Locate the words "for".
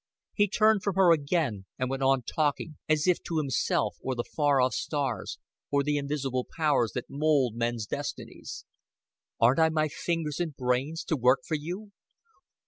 11.45-11.53